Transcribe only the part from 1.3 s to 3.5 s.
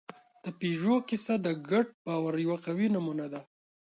د ګډ باور یوه قوي نمونه ده.